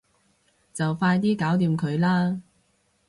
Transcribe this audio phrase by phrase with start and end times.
[0.73, 2.41] 就快啲搞掂佢啦